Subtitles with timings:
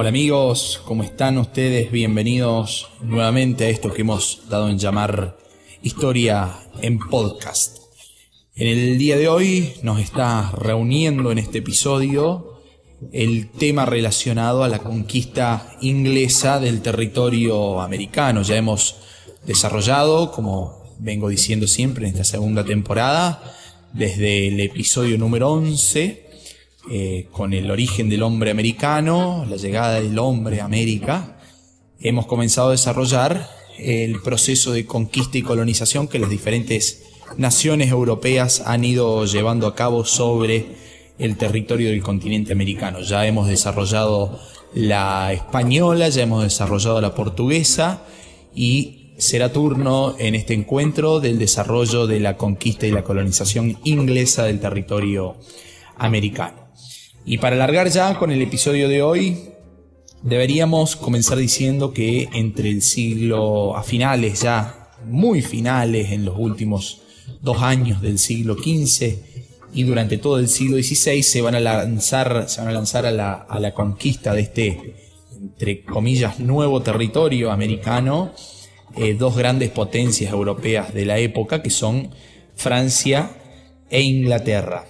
[0.00, 1.90] Hola amigos, ¿cómo están ustedes?
[1.90, 5.36] Bienvenidos nuevamente a esto que hemos dado en llamar
[5.82, 7.78] Historia en Podcast.
[8.54, 12.60] En el día de hoy nos está reuniendo en este episodio
[13.10, 18.42] el tema relacionado a la conquista inglesa del territorio americano.
[18.42, 18.98] Ya hemos
[19.46, 23.42] desarrollado, como vengo diciendo siempre en esta segunda temporada,
[23.92, 26.27] desde el episodio número 11,
[26.90, 31.38] eh, con el origen del hombre americano, la llegada del hombre a América,
[32.00, 37.04] hemos comenzado a desarrollar el proceso de conquista y colonización que las diferentes
[37.36, 40.66] naciones europeas han ido llevando a cabo sobre
[41.18, 43.00] el territorio del continente americano.
[43.00, 44.40] Ya hemos desarrollado
[44.74, 48.02] la española, ya hemos desarrollado la portuguesa
[48.54, 54.44] y será turno en este encuentro del desarrollo de la conquista y la colonización inglesa
[54.44, 55.36] del territorio
[55.96, 56.67] americano.
[57.24, 59.38] Y para alargar ya con el episodio de hoy,
[60.22, 67.02] deberíamos comenzar diciendo que entre el siglo, a finales ya, muy finales, en los últimos
[67.40, 69.18] dos años del siglo XV
[69.72, 73.10] y durante todo el siglo XVI se van a lanzar, se van a, lanzar a,
[73.10, 74.94] la, a la conquista de este,
[75.40, 78.32] entre comillas, nuevo territorio americano,
[78.96, 82.10] eh, dos grandes potencias europeas de la época que son
[82.56, 83.30] Francia
[83.90, 84.86] e Inglaterra.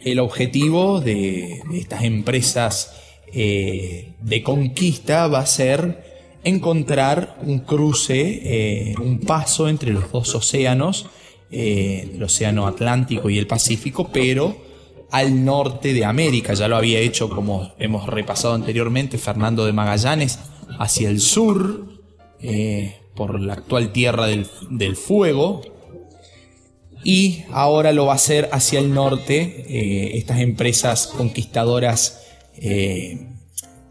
[0.00, 2.92] El objetivo de, estas empresas
[3.32, 10.34] eh, de conquista va a ser encontrar un cruce, eh, un paso entre los dos
[10.34, 11.06] océanos,
[11.50, 14.56] eh, el océano Atlántico y el Pacífico, pero
[15.10, 16.54] al norte de América.
[16.54, 20.38] Ya lo había hecho, como hemos repasado anteriormente, Fernando de Magallanes,
[20.78, 21.86] hacia el sur,
[23.14, 25.62] por la actual Tierra del Fuego,
[27.04, 32.22] y ahora lo va a hacer hacia el norte eh, estas empresas conquistadoras
[32.56, 33.28] eh,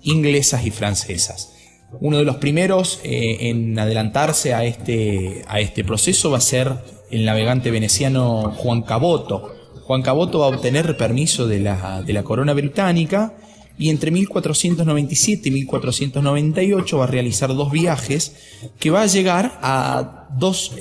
[0.03, 1.53] inglesas y francesas.
[2.01, 6.73] Uno de los primeros eh, en adelantarse a este, a este proceso va a ser
[7.09, 9.53] el navegante veneciano Juan Caboto.
[9.85, 13.37] Juan Caboto va a obtener permiso de la, de la corona británica
[13.79, 18.35] y entre 1497 y 1498 va a realizar dos viajes
[18.79, 20.73] que va a llegar a dos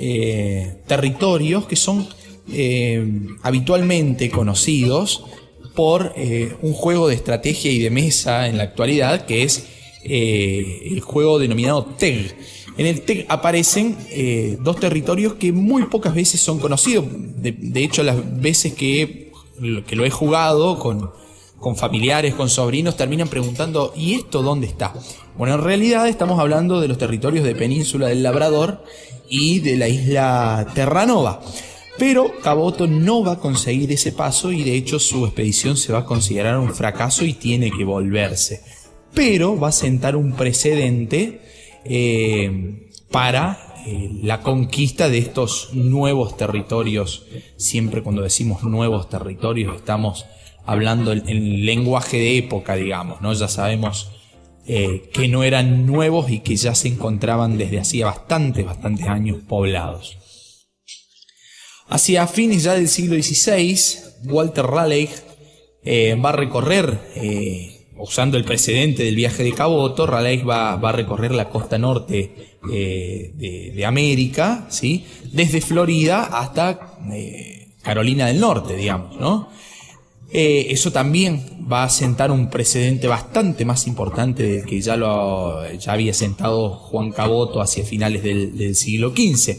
[0.87, 2.09] territorios que son
[2.53, 3.07] eh,
[3.43, 5.25] habitualmente conocidos
[5.75, 9.69] por eh, un juego de estrategia y de mesa en la actualidad que es
[10.09, 12.37] el juego denominado TEG.
[12.79, 13.97] En el TEG aparecen
[14.61, 17.07] dos territorios que muy pocas veces son conocidos.
[17.11, 19.33] De, de hecho, las veces que,
[19.85, 21.11] que lo he jugado con,
[21.59, 24.95] con familiares, con sobrinos, terminan preguntando, ¿y esto dónde está?
[25.37, 28.85] Bueno, en realidad estamos hablando de los territorios de Península del Labrador
[29.29, 31.41] y de la isla Terranova.
[31.99, 36.01] Pero Caboto no va a conseguir ese paso y de hecho su expedición se va
[36.01, 38.63] a considerar un fracaso y tiene que volverse.
[39.15, 41.41] Pero va a sentar un precedente
[41.85, 47.27] eh, para eh, la conquista de estos nuevos territorios.
[47.57, 50.27] Siempre cuando decimos nuevos territorios estamos
[50.67, 53.33] hablando en, lenguaje de época, digamos, ¿no?
[53.33, 54.11] Ya sabemos
[54.67, 59.39] eh, que no eran nuevos y que ya se encontraban desde hacía bastantes, bastantes años
[59.49, 60.19] poblados.
[61.89, 63.79] Hacia fines ya del siglo XVI,
[64.25, 65.11] Walter Raleigh
[65.83, 70.93] eh, va a recorrer, eh, usando el precedente del viaje de Caboto, Raleigh va, a
[70.93, 75.07] recorrer la costa norte de, de, América, ¿sí?
[75.33, 76.99] desde Florida hasta
[77.83, 79.49] Carolina del Norte, digamos, ¿no?
[80.33, 85.73] Eh, eso también va a sentar un precedente bastante más importante del que ya, lo,
[85.79, 89.57] ya había sentado Juan Caboto hacia finales del, siglo XV.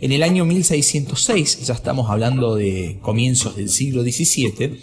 [0.00, 4.80] En el año 1606, ya estamos hablando de comienzos del siglo XVII,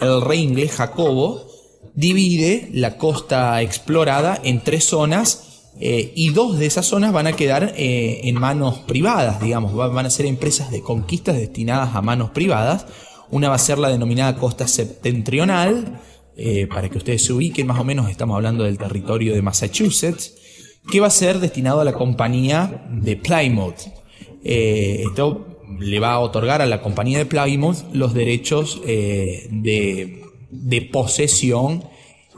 [0.00, 1.46] el rey inglés Jacobo
[1.94, 7.34] divide la costa explorada en tres zonas eh, y dos de esas zonas van a
[7.34, 12.30] quedar eh, en manos privadas, digamos, van a ser empresas de conquistas destinadas a manos
[12.30, 12.86] privadas
[13.30, 16.00] una va a ser la denominada costa septentrional,
[16.36, 20.34] eh, para que ustedes se ubiquen, más o menos estamos hablando del territorio de Massachusetts,
[20.90, 23.97] que va a ser destinado a la compañía de Plymouth.
[24.44, 25.46] Eh, esto
[25.78, 31.84] le va a otorgar a la compañía de Plymouth los derechos eh, de, posesión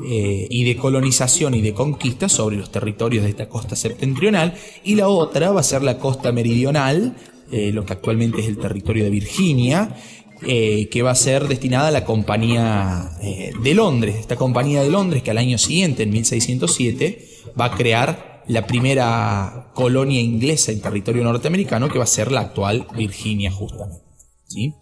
[0.02, 4.54] y de colonización y de conquista sobre los territorios de esta costa septentrional.
[4.82, 7.16] Y la otra va a ser la costa meridional,
[7.50, 9.94] lo que actualmente es el territorio de Virginia,
[10.42, 14.16] eh, que va a ser destinada a la Compañía eh, de Londres.
[14.18, 17.28] Esta Compañía de Londres que al año siguiente, en 1607,
[17.60, 22.40] va a crear la primera colonia inglesa en territorio norteamericano que va a ser la
[22.40, 24.04] actual Virginia justamente.
[24.46, 24.74] ¿sí?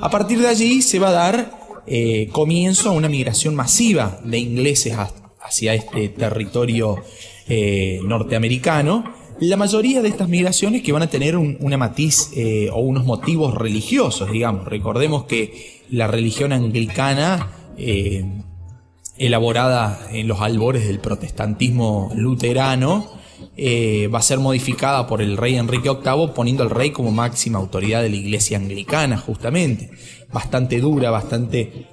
[0.00, 4.38] A partir de allí se va a dar eh, comienzo a una migración masiva de
[4.38, 4.96] ingleses
[5.40, 7.02] hacia este territorio
[7.46, 9.04] eh, norteamericano,
[9.40, 13.54] la mayoría de estas migraciones que van a tener una matiz eh, o unos motivos
[13.54, 14.64] religiosos, digamos.
[14.64, 17.50] Recordemos que la religión anglicana,
[19.16, 23.10] elaborada en los albores del protestantismo luterano,
[24.12, 28.02] va a ser modificada por el rey Enrique VIII, poniendo al rey como máxima autoridad
[28.02, 29.90] de la iglesia anglicana, justamente.
[30.32, 31.86] Bastante dura, bastante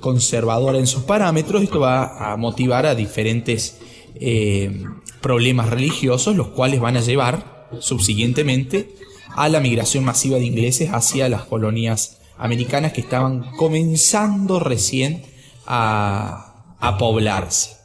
[0.00, 1.62] conservadora en sus parámetros.
[1.62, 3.78] Esto va a motivar a diferentes
[4.18, 4.84] eh,
[5.20, 8.94] problemas religiosos, los cuales van a llevar subsiguientemente
[9.34, 15.24] a la migración masiva de ingleses hacia las colonias americanas que estaban comenzando recién
[15.66, 16.45] a,
[16.80, 17.76] a poblarse.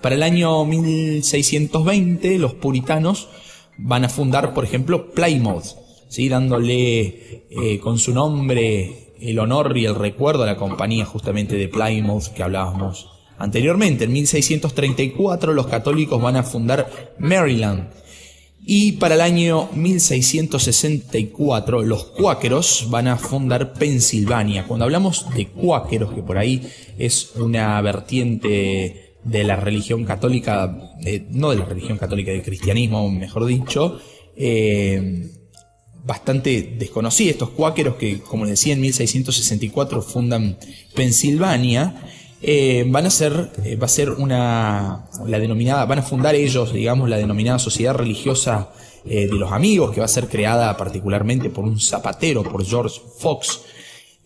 [0.00, 3.28] Para el año 1620 los puritanos
[3.78, 5.76] van a fundar, por ejemplo, Plymouth,
[6.08, 6.28] ¿sí?
[6.28, 11.68] dándole eh, con su nombre el honor y el recuerdo a la compañía justamente de
[11.68, 13.08] Plymouth que hablábamos
[13.38, 17.90] Anteriormente, en 1634, los católicos van a fundar Maryland.
[18.66, 24.66] Y para el año 1664, los cuáqueros van a fundar Pensilvania.
[24.66, 26.66] Cuando hablamos de cuáqueros, que por ahí
[26.98, 30.94] es una vertiente de la religión católica,
[31.28, 34.00] no de la religión católica, del cristianismo, mejor dicho,
[34.34, 35.28] eh,
[36.02, 37.32] bastante desconocida.
[37.32, 40.56] Estos cuáqueros que, como les decía, en 1664 fundan
[40.94, 42.02] Pensilvania
[42.46, 46.74] eh, van a ser, eh, va a ser una, la denominada, van a fundar ellos,
[46.74, 48.70] digamos, la denominada Sociedad Religiosa
[49.06, 53.00] eh, de los Amigos, que va a ser creada particularmente por un zapatero, por George
[53.18, 53.62] Fox.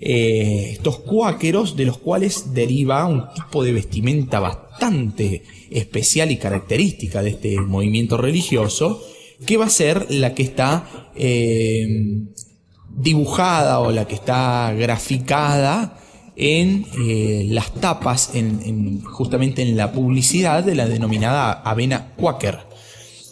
[0.01, 7.31] estos cuáqueros, de los cuales deriva un tipo de vestimenta bastante especial y característica de
[7.31, 9.01] este movimiento religioso,
[9.47, 11.13] que va a ser la que está
[12.91, 15.99] dibujada o la que está graficada
[16.39, 22.61] en eh, las tapas, en, justamente en la publicidad de la denominada avena Quaker.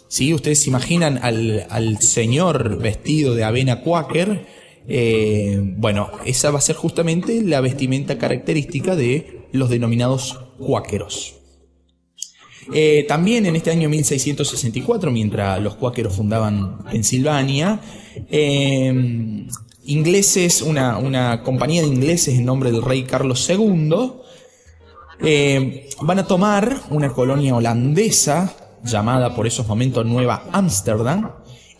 [0.09, 0.33] ¿Sí?
[0.33, 4.45] Ustedes se imaginan al, señor vestido de avena Quaker.
[4.89, 11.35] Eh, bueno, esa va a ser justamente la vestimenta característica de los denominados cuáqueros.
[12.73, 17.79] Eh, también en este año 1664, mientras los cuáqueros fundaban Pensilvania,
[19.87, 24.11] ingleses, una, compañía de ingleses en nombre del rey Carlos II,
[25.19, 28.53] eh, van a tomar una colonia holandesa
[28.83, 31.31] llamada por esos momentos Nueva Ámsterdam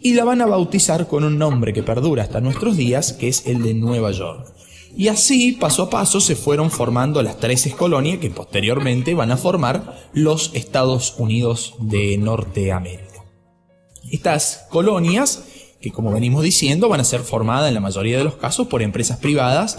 [0.01, 3.45] y la van a bautizar con un nombre que perdura hasta nuestros días, que es
[3.45, 4.47] el de Nueva York.
[4.95, 9.37] Y así, paso a paso, se fueron formando las 13 colonias que posteriormente van a
[9.37, 13.23] formar los Estados Unidos de Norteamérica.
[14.09, 15.43] Estas colonias
[15.81, 18.81] que como venimos diciendo van a ser formadas en la mayoría de los casos por
[18.81, 19.77] empresas privadas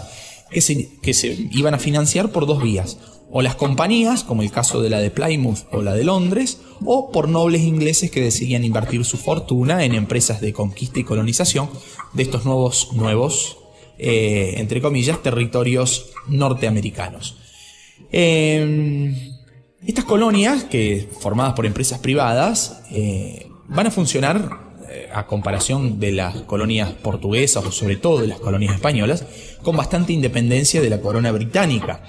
[0.49, 2.97] que se, que se iban a financiar por dos vías,
[3.31, 7.11] o las compañías, como el caso de la de Plymouth o la de Londres, o
[7.11, 11.69] por nobles ingleses que decidían invertir su fortuna en empresas de conquista y colonización
[12.13, 13.57] de estos nuevos, nuevos,
[13.99, 17.37] eh, entre comillas, territorios norteamericanos.
[18.11, 19.15] Em,
[19.85, 24.68] estas colonias, que formadas por empresas privadas, eh, van a funcionar
[25.13, 29.25] a comparación de las colonias portuguesas o sobre todo de las colonias españolas,
[29.61, 32.03] con bastante independencia de la corona británica.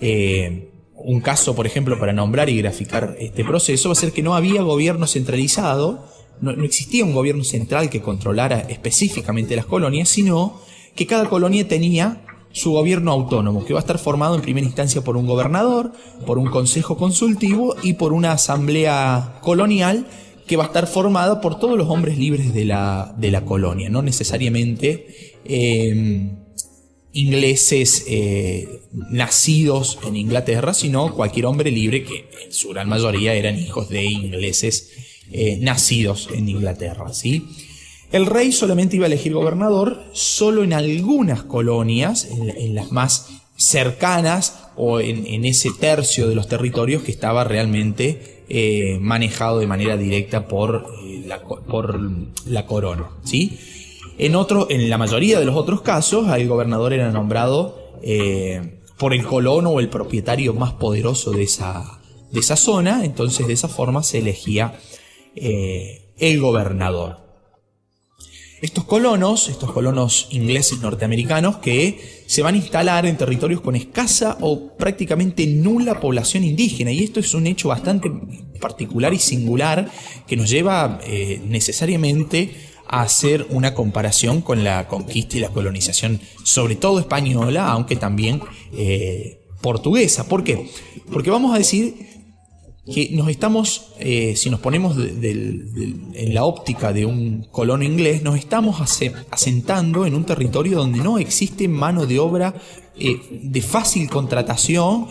[0.00, 4.22] Eh, un caso, por ejemplo, para nombrar y graficar este proceso va a ser que
[4.22, 6.04] no había gobierno centralizado,
[6.40, 10.60] no, existía un gobierno central que controlara específicamente las colonias, sino
[10.94, 15.04] que cada colonia tenía su gobierno autónomo, que va a estar formado en primera instancia
[15.04, 15.92] por un gobernador,
[16.24, 20.06] por un consejo consultivo y por una asamblea colonial
[20.46, 23.88] que va a estar formada por todos los hombres libres de la, de la colonia,
[23.88, 26.36] no necesariamente em,
[27.12, 33.58] ingleses eh, nacidos en Inglaterra, sino cualquier hombre libre que en su gran mayoría eran
[33.58, 34.90] hijos de ingleses
[35.32, 37.12] eh, nacidos en Inglaterra.
[37.12, 37.48] ¿sí?
[38.12, 44.68] El rey solamente iba a elegir gobernador solo en algunas colonias, en, las más cercanas
[44.76, 49.96] o en, en, ese tercio de los territorios que estaba realmente eh, manejado de manera
[49.96, 52.00] directa por, eh, la, por
[52.46, 53.10] la corona.
[53.24, 53.58] ¿sí?
[54.18, 54.34] En,
[54.68, 59.70] en la mayoría de los otros casos, el gobernador era nombrado eh, por el colono
[59.70, 62.00] o el propietario más poderoso de esa,
[62.30, 64.78] de esa zona, entonces de esa forma se elegía
[65.34, 67.25] el gobernador
[68.62, 74.38] estos colonos, estos colonos ingleses norteamericanos que se van a instalar en territorios con escasa
[74.40, 76.90] o prácticamente nula población indígena.
[76.90, 78.10] Y esto es un hecho bastante
[78.60, 79.90] particular y singular
[80.26, 82.54] que nos lleva eh, necesariamente
[82.88, 88.40] a hacer una comparación con la conquista y la colonización, sobre todo española, aunque también
[88.72, 90.28] eh, portuguesa.
[90.28, 90.70] ¿Por qué?
[91.12, 92.15] Porque vamos a decir
[92.92, 98.38] que nos estamos, eh, si nos ponemos en la óptica de un colono inglés, nos
[98.38, 98.80] estamos
[99.30, 102.54] asentando en un territorio donde no existe mano de obra
[102.98, 105.08] eh, de fácil contratación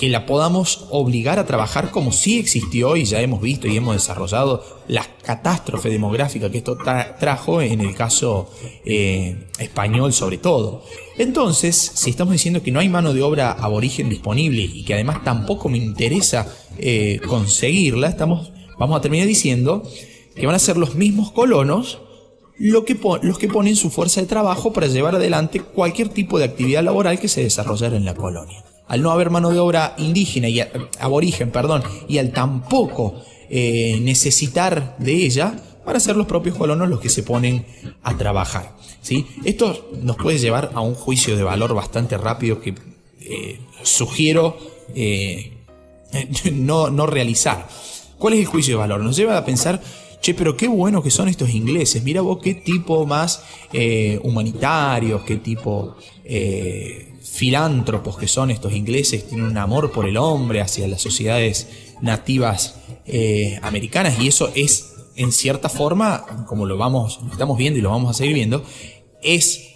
[0.00, 3.94] que la podamos obligar a trabajar como sí existió y ya hemos visto y hemos
[3.94, 6.78] desarrollado la catástrofe demográfica que esto
[7.18, 8.50] trajo en el caso
[8.86, 10.82] eh, español sobre todo.
[11.18, 15.22] Entonces, si estamos diciendo que no hay mano de obra aborigen disponible y que además
[15.22, 16.50] tampoco me interesa
[16.82, 19.82] eh, conseguirla, estamos, vamos a terminar diciendo
[20.34, 22.00] que van a ser los mismos colonos
[22.58, 26.44] lo que los que ponen su fuerza de trabajo para llevar adelante cualquier tipo de
[26.44, 30.48] actividad laboral que se desarrollara en la colonia al no haber mano de obra indígena
[30.48, 30.60] y
[30.98, 35.54] aborigen, perdón, y al tampoco eh, necesitar de ella,
[35.86, 37.64] van a ser los propios colonos los que se ponen
[38.02, 38.74] a trabajar.
[39.00, 39.26] ¿sí?
[39.44, 42.74] Esto nos puede llevar a un juicio de valor bastante rápido que
[43.20, 44.58] eh, sugiero
[46.52, 47.68] no, no realizar.
[48.18, 49.00] ¿Cuál es el juicio de valor?
[49.00, 49.80] Nos lleva a pensar
[50.20, 53.42] che, pero qué bueno que son estos ingleses, mira vos qué tipo más
[54.22, 55.96] humanitarios, qué tipo
[57.22, 61.68] filántropos que son estos ingleses, tienen un amor por el hombre hacia las sociedades
[62.00, 62.76] nativas
[63.06, 67.82] eh, americanas y eso es en cierta forma, como lo vamos, lo estamos viendo y
[67.82, 68.64] lo vamos a seguir viendo,
[69.22, 69.68] es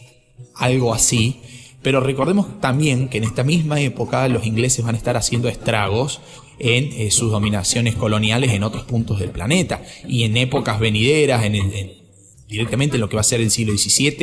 [0.55, 1.41] algo así,
[1.85, 6.23] pero recordemos también que en esta misma época los ingleses van a estar haciendo estragos
[6.59, 9.83] en eh, sus dominaciones coloniales en otros puntos del planeta.
[10.09, 11.93] Y en épocas venideras, en, en
[12.49, 14.14] directamente en lo que va a ser el siglo XVII,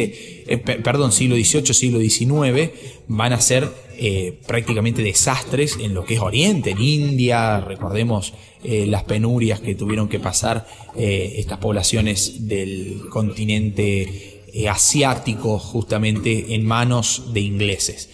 [0.48, 2.72] eh, perdón, siglo XVIII, siglo XIX,
[3.08, 9.06] van a ser eh, prácticamente desastres en lo que es Oriente, en India, recordemos las
[9.06, 18.10] penurias que tuvieron que pasar estas poblaciones del continente asiático justamente en manos de ingleses.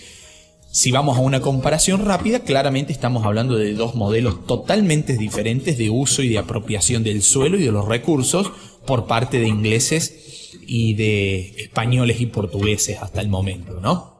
[0.71, 5.89] Si vamos a una comparación rápida, claramente estamos hablando de dos modelos totalmente diferentes de
[5.89, 8.51] uso y de apropiación del suelo y de los recursos,
[8.85, 14.17] por parte de ingleses y de españoles y portugueses hasta el momento, ¿no?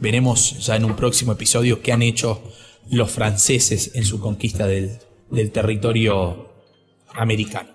[0.00, 2.42] Veremos ya en un próximo episodio qué han hecho
[2.90, 4.98] los franceses en su conquista del,
[5.52, 6.50] territorio
[7.14, 7.70] americano.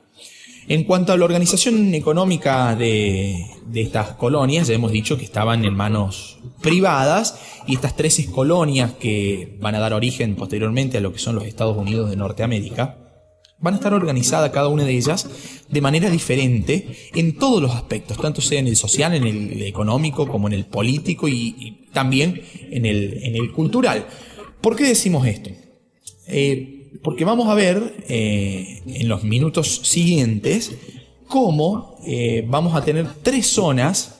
[0.67, 3.35] En cuanto a la organización económica de,
[3.67, 8.93] de, estas colonias, ya hemos dicho que estaban en manos privadas y estas 13 colonias
[8.93, 12.97] que van a dar origen posteriormente a lo que son los Estados Unidos de Norteamérica,
[13.59, 15.29] van a estar organizadas cada una de ellas
[15.69, 20.27] de manera diferente en todos los aspectos, tanto sea en el social, en el económico,
[20.27, 22.41] como en el político y, también
[22.71, 24.05] en el, en el, cultural.
[24.61, 25.51] ¿Por qué decimos esto?
[26.27, 30.71] Eh, porque vamos a ver eh, en los minutos siguientes
[31.27, 34.11] cómo eh, vamos a tener tres zonas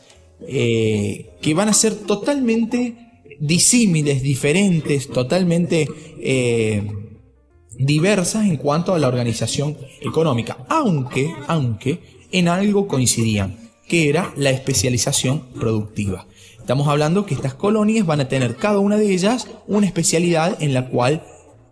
[0.47, 2.93] que van a ser totalmente
[3.39, 5.87] disímiles, diferentes, totalmente
[7.77, 11.99] diversas en cuanto a la organización económica, aunque, aunque
[12.31, 16.27] en algo coincidían, que era la especialización productiva.
[16.59, 20.73] Estamos hablando que estas colonias van a tener cada una de ellas una especialidad en
[20.73, 21.23] la cual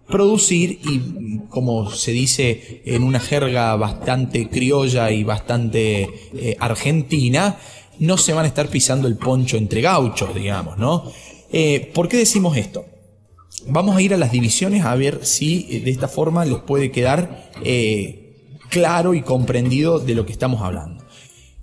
[0.07, 7.57] producir y como se dice en una jerga bastante criolla y bastante eh, argentina,
[7.99, 11.11] no se van a estar pisando el poncho entre gauchos, digamos, ¿no?
[11.51, 12.85] Eh, ¿Por qué decimos esto?
[13.67, 16.91] Vamos a ir a las divisiones a ver si eh, de esta forma les puede
[16.91, 17.51] quedar
[18.69, 21.03] claro y comprendido de lo que estamos hablando.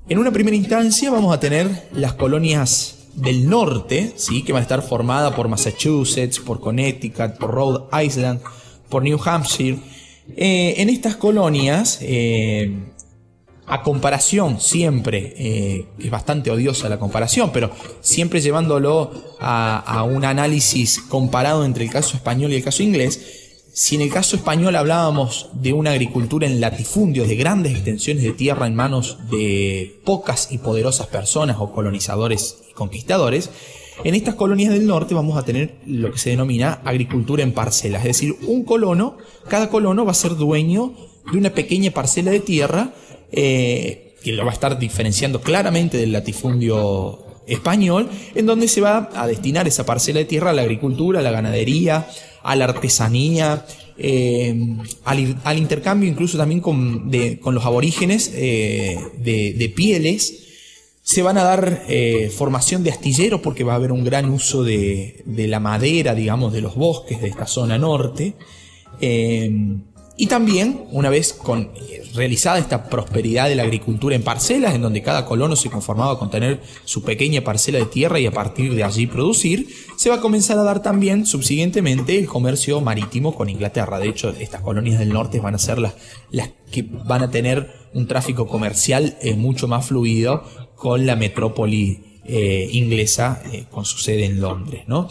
[0.09, 4.43] En una primera instancia vamos a tener las colonias del norte, ¿sí?
[4.43, 8.41] que van a estar formadas por Massachusetts, por Connecticut, por Rhode Island,
[8.89, 9.79] por New Hampshire.
[10.37, 12.01] Eh, en estas colonias
[13.71, 20.99] a comparación siempre, eh, es bastante odiosa la comparación, pero siempre llevándolo a, un análisis
[20.99, 23.21] comparado entre el caso español y el caso inglés,
[23.73, 28.33] si en el caso español hablábamos de una agricultura en latifundios, de grandes extensiones de
[28.33, 33.51] tierra en manos de pocas y poderosas personas o colonizadores conquistadores,
[34.03, 38.01] en estas colonias del norte vamos a tener lo que se denomina agricultura en parcelas,
[38.01, 39.19] es decir, un colono,
[39.49, 40.95] cada colono va a ser dueño
[41.31, 42.95] de una pequeña parcela de tierra
[43.31, 49.11] eh, que lo va a estar diferenciando claramente del latifundio español, en donde se va
[49.15, 52.09] a destinar esa parcela de tierra a la agricultura, a la ganadería,
[52.43, 53.67] a la artesanía,
[54.03, 54.55] eh,
[55.05, 60.47] al, intercambio incluso también con, los aborígenes eh, de, pieles.
[61.11, 61.83] Se van a dar
[62.37, 66.53] formación de astilleros porque va a haber un gran uso de, de, la madera, digamos,
[66.53, 68.37] de los bosques de esta zona norte
[70.21, 74.83] Y también, una vez con, eh, realizada esta prosperidad de la agricultura en parcelas, en
[74.83, 78.75] donde cada colono se conformaba con tener su pequeña parcela de tierra y a partir
[78.75, 83.49] de allí producir, se va a comenzar a dar también subsiguientemente el comercio marítimo con
[83.49, 83.99] Inglaterra.
[83.99, 85.95] De hecho, estas colonias del norte van a ser las,
[86.31, 90.45] las que van a tener un tráfico comercial eh, mucho más fluido
[90.81, 95.09] con la metrópoli eh, inglesa, con su sede en Londres, ¿no?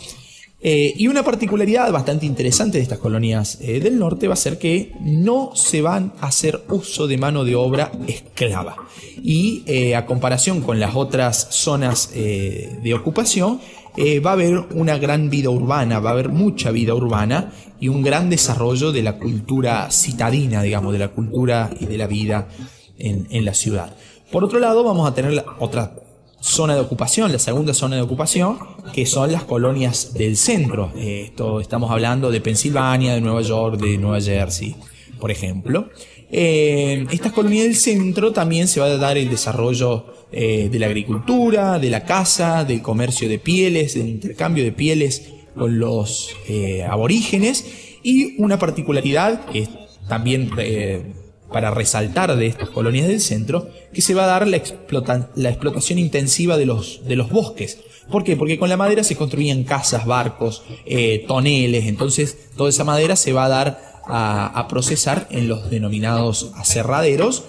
[0.62, 4.58] Eh, y una particularidad bastante interesante de estas colonias eh, del norte va a ser
[4.58, 8.76] que no se van a hacer uso de mano de obra esclava.
[9.24, 13.60] Y eh, a comparación con las otras zonas de ocupación,
[14.26, 18.02] va a haber una gran vida urbana, va a haber mucha vida urbana y un
[18.02, 22.48] gran desarrollo de la cultura citadina, digamos, de la cultura y de la vida
[22.98, 23.94] en la ciudad.
[24.32, 25.96] Por otro lado, vamos a tener otra
[26.40, 28.60] zona de ocupación, la segunda zona de ocupación,
[28.94, 30.92] que son las colonias del centro.
[30.96, 34.76] Esto estamos hablando de Pensilvania, de Nueva York, de Nueva Jersey,
[35.20, 35.90] por ejemplo.
[36.32, 40.86] Eh, estas colonias del centro también se va a dar el desarrollo eh, de la
[40.86, 45.24] agricultura, de la caza, del comercio de pieles, del intercambio de pieles
[45.58, 47.66] con los eh, aborígenes
[48.04, 49.68] y una particularidad que
[50.08, 50.52] también
[51.52, 54.62] para resaltar de estas colonias del centro, que se va a dar la,
[55.36, 57.02] la explotación intensiva de los,
[57.32, 57.80] bosques.
[58.12, 58.36] ¿Por qué?
[58.36, 63.34] Porque con la madera se construían casas, barcos, eh, toneles, entonces toda esa madera se
[63.34, 67.44] va a dar a, procesar en los denominados aserraderos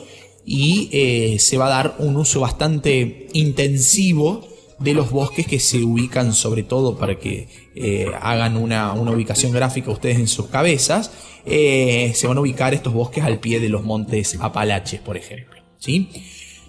[0.45, 4.47] y eh, se va a dar un uso bastante intensivo
[4.81, 9.53] de los bosques que se ubican sobre todo para que eh, hagan una, una, ubicación
[9.53, 11.13] gráfica ustedes en sus cabezas,
[11.45, 15.61] eh, se van a ubicar estos bosques al pie de los montes Apalaches, por ejemplo.
[15.79, 16.09] ¿sí?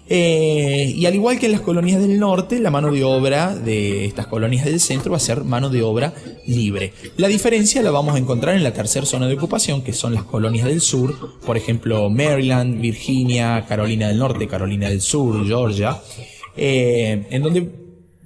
[0.08, 4.04] Eh, y al igual que en las colonias del norte, la mano de obra de
[4.04, 6.12] estas colonias del centro va a ser mano de obra
[6.46, 6.92] libre.
[7.16, 10.24] La diferencia la vamos a encontrar en la tercera zona de ocupación, que son las
[10.24, 16.02] colonias del sur, por ejemplo Maryland, Virginia, Carolina del Norte, Carolina del Sur, Georgia,
[16.56, 17.81] en donde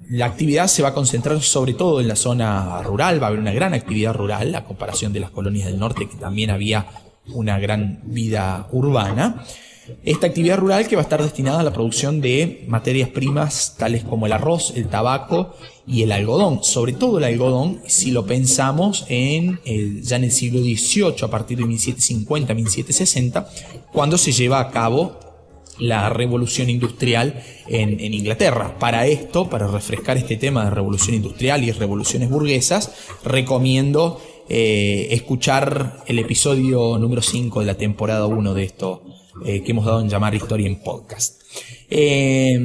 [0.09, 3.39] la actividad se va a concentrar sobre todo en la zona rural, va a haber
[3.39, 6.85] una gran actividad rural, a comparación de las colonias del norte, que también había
[7.27, 9.43] una gran vida urbana.
[10.03, 14.03] Esta actividad rural que va a estar destinada a la producción de materias primas tales
[14.03, 16.63] como el arroz, el tabaco y el algodón.
[16.63, 19.59] Sobre todo el algodón, si lo pensamos en
[20.01, 23.47] ya en el siglo XVIII, a partir de 1750-1760,
[23.93, 25.26] cuando se lleva a cabo
[25.79, 28.77] la revolución industrial en, Inglaterra.
[28.79, 36.03] Para esto, para refrescar este tema de revolución industrial y revoluciones burguesas, recomiendo eh, escuchar
[36.07, 39.03] el episodio número 5 de la temporada 1 de esto
[39.45, 41.41] eh, que hemos dado en llamar Historia en Podcast.
[41.89, 42.59] Eh,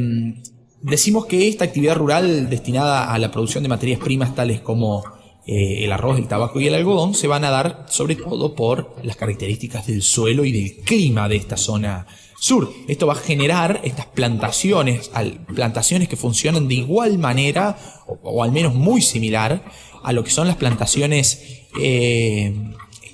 [0.80, 5.04] decimos que esta actividad rural destinada a la producción de materias primas tales como
[5.44, 9.16] el arroz, el tabaco y el algodón se van a dar sobre todo por las
[9.16, 12.06] características del suelo y del clima de esta zona
[12.42, 12.72] sur.
[12.88, 15.12] Esto va a generar estas plantaciones,
[15.54, 19.62] plantaciones que funcionan de igual manera, o, al menos muy similar,
[20.02, 21.40] a lo que son las plantaciones
[21.80, 22.52] eh,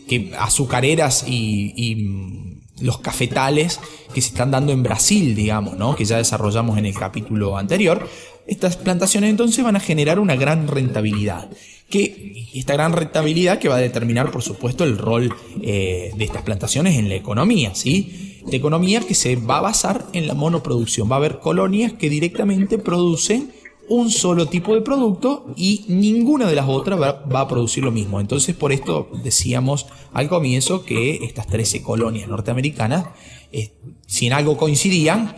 [0.09, 3.81] que, azucareras y, los cafetales
[4.15, 5.97] que se están dando en Brasil, digamos, ¿no?
[5.97, 8.09] que ya desarrollamos en el capítulo anterior.
[8.47, 11.51] Estas plantaciones entonces van a generar una gran rentabilidad
[11.91, 16.43] que esta gran rentabilidad que va a determinar, por supuesto, el rol eh, de estas
[16.43, 18.28] plantaciones en la economía, ¿sí?
[18.51, 21.11] De economía que se va a basar en la monoproducción.
[21.11, 23.53] Va a haber colonias que directamente producen
[23.89, 28.21] un solo tipo de producto y ninguna de las otras va, a producir lo mismo.
[28.21, 33.07] Entonces por esto decíamos al comienzo que estas 13 colonias norteamericanas,
[33.53, 33.73] eh,
[34.07, 35.35] si en algo coincidían,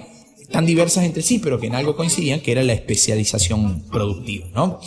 [0.50, 4.48] tan diversas entre sí, pero que en algo coincidían, que era la especialización productiva.
[4.54, 4.80] ¿no?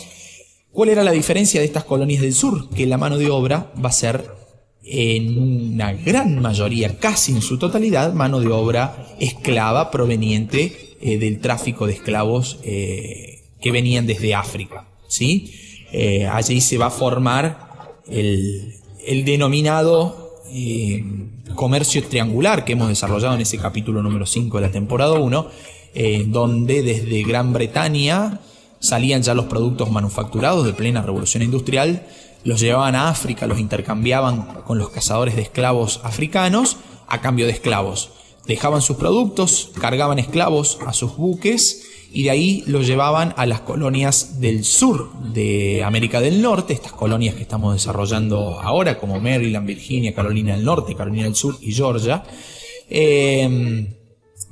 [0.70, 2.68] ¿Cuál era la diferencia de estas colonias del sur?
[2.70, 4.43] Que la mano de obra va a ser
[4.86, 11.40] en una gran mayoría, casi en su totalidad, mano de obra esclava proveniente eh, del
[11.40, 14.86] tráfico de esclavos eh, que venían desde África.
[15.08, 15.52] ¿sí?
[15.92, 18.74] Eh, allí se va a formar el,
[19.06, 20.22] el denominado
[21.56, 25.48] comercio triangular que hemos desarrollado en ese capítulo número 5 de la temporada 1,
[26.26, 28.40] donde desde Gran Bretaña
[28.78, 32.06] salían ya los productos manufacturados de plena revolución industrial
[32.44, 36.76] los llevaban a África, los intercambiaban con los cazadores de esclavos africanos
[37.06, 38.10] a cambio de esclavos.
[38.46, 43.60] Dejaban sus productos, cargaban esclavos a sus buques y de ahí los llevaban a las
[43.60, 49.66] colonias del sur de América del Norte, estas colonias que estamos desarrollando ahora, como Maryland,
[49.66, 52.22] Virginia, Carolina del Norte, Carolina del Sur y Georgia,
[52.88, 53.88] eh,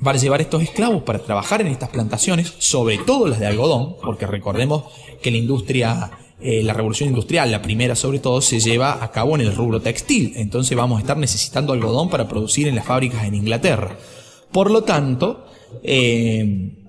[0.03, 4.27] para llevar estos esclavos para trabajar en estas plantaciones, sobre todo las de algodón, porque
[4.27, 4.83] recordemos
[5.21, 9.35] que la industria eh, la revolución industrial, la primera sobre todo, se lleva a cabo
[9.35, 10.33] en el rubro textil.
[10.35, 13.97] Entonces vamos a estar necesitando algodón para producir en las fábricas en Inglaterra.
[14.51, 15.45] Por lo tanto,
[15.83, 16.85] eh,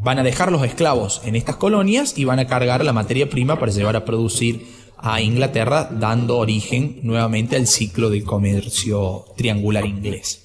[0.00, 3.58] van a dejar los esclavos en estas colonias y van a cargar la materia prima
[3.58, 10.44] para llevar a producir a Inglaterra, dando origen nuevamente al ciclo del comercio triangular inglés.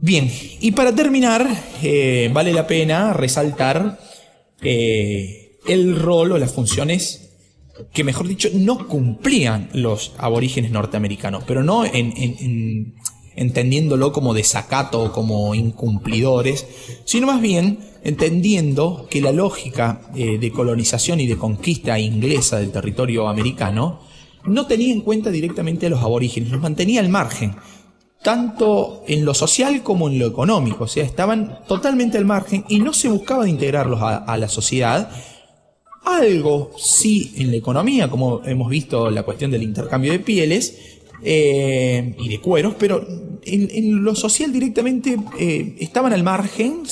[0.00, 1.46] Bien, y para terminar,
[1.82, 3.98] eh, vale la pena resaltar
[5.68, 7.30] el rol o las funciones
[7.92, 12.94] que, mejor dicho, no cumplían los aborígenes norteamericanos, pero no en,
[13.36, 16.66] entendiéndolo como desacato o como incumplidores,
[17.04, 22.72] sino más bien entendiendo que la lógica eh, de colonización y de conquista inglesa del
[22.72, 24.00] territorio americano
[24.44, 27.54] no tenía en cuenta directamente a los aborígenes, los mantenía al margen
[28.22, 32.80] tanto en lo social como en lo económico, o sea, estaban totalmente al margen y
[32.80, 35.10] no se buscaba integrarlos a, la sociedad.
[36.08, 42.14] Algo sí en la economía, como hemos visto la cuestión del intercambio de pieles eh,
[42.18, 43.06] y de cueros, pero
[43.42, 46.84] en, lo social directamente eh, estaban al margen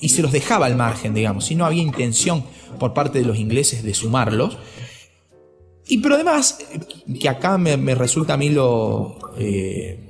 [0.00, 2.44] y se los dejaba al margen, digamos, si no había intención
[2.78, 4.58] por parte de los ingleses de sumarlos.
[5.88, 6.58] Y pero además,
[7.20, 9.18] que acá me, resulta a mí lo...
[9.38, 10.08] Eh,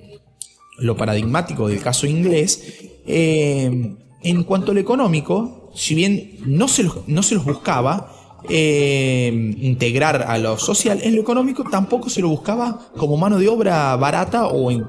[0.79, 7.07] lo paradigmático del caso inglés, eh, en cuanto al económico, si bien no se los,
[7.07, 8.12] no se los buscaba
[8.49, 13.49] eh, integrar a lo social, en lo económico tampoco se lo buscaba como mano de
[13.49, 14.85] obra barata o en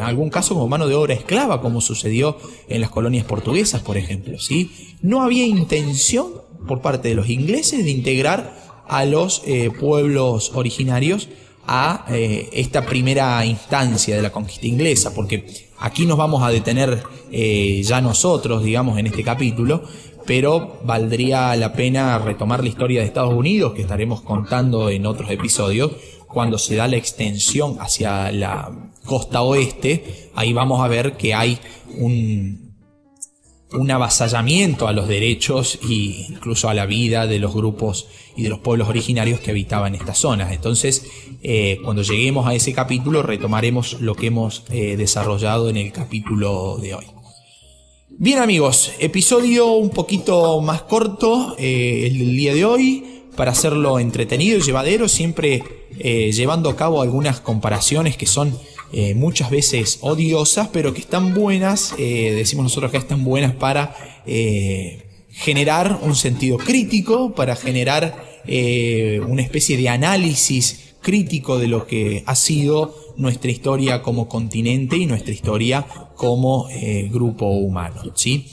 [0.00, 2.36] algún caso como mano de obra esclava, como sucedió
[2.68, 4.38] en las colonias portuguesas, por ejemplo.
[4.38, 4.70] ¿sí?
[5.02, 6.28] No había intención
[6.68, 11.28] por parte de los ingleses de integrar a los eh, pueblos originarios
[11.66, 15.46] a eh, esta primera instancia de la conquista inglesa, porque
[15.78, 17.02] aquí nos vamos a detener
[17.32, 19.82] ya nosotros, digamos, en este capítulo,
[20.26, 25.30] pero valdría la pena retomar la historia de Estados Unidos, que estaremos contando en otros
[25.30, 25.92] episodios,
[26.26, 28.70] cuando se da la extensión hacia la
[29.04, 31.58] costa oeste, ahí vamos a ver que hay
[31.98, 32.74] un,
[33.72, 38.48] un avasallamiento a los derechos e incluso a la vida de los grupos y de
[38.48, 40.52] los pueblos originarios que habitaban estas zonas.
[40.52, 41.06] Entonces,
[41.42, 46.78] eh, cuando lleguemos a ese capítulo, retomaremos lo que hemos eh, desarrollado en el capítulo
[46.78, 47.13] de hoy.
[48.18, 53.04] Bien amigos, episodio un poquito más corto eh, el día de hoy,
[53.36, 55.62] para hacerlo entretenido y llevadero, siempre
[55.96, 58.58] llevando a cabo algunas comparaciones que son
[58.96, 63.92] eh, muchas veces odiosas, pero que están buenas, eh, decimos nosotros que están buenas para
[64.24, 68.32] eh, generar un sentido crítico, para generar
[69.26, 75.06] una especie de análisis crítico de lo que ha sido nuestra historia como continente y
[75.06, 76.68] nuestra historia como
[77.10, 78.02] grupo humano.
[78.14, 78.46] ¿sí?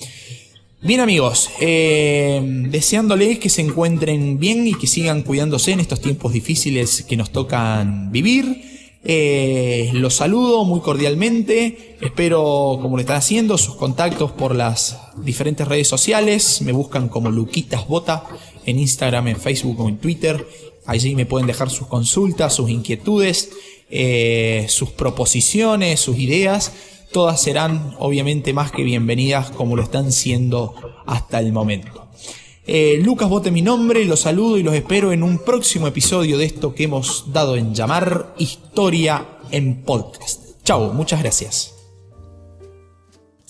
[0.81, 7.03] Bien amigos, deseándoles que se encuentren bien y que sigan cuidándose en estos tiempos difíciles
[7.07, 8.71] que nos tocan vivir.
[9.03, 11.97] Eh, los saludo muy cordialmente.
[12.01, 16.61] Espero, como lo están haciendo, sus contactos por las diferentes redes sociales.
[16.61, 18.23] Me buscan como Luquitas Bota
[18.65, 20.47] en Instagram, en Facebook o en Twitter.
[20.85, 23.51] Allí me pueden dejar sus consultas, sus inquietudes,
[23.91, 26.71] eh, sus proposiciones, sus ideas.
[27.11, 30.73] Todas serán obviamente más que bienvenidas como lo están siendo
[31.05, 32.07] hasta el momento.
[32.65, 36.45] Eh, Lucas Bote mi nombre, los saludo y los espero en un próximo episodio de
[36.45, 40.63] esto que hemos dado en llamar Historia en Podcast.
[40.63, 41.80] Chao, muchas gracias.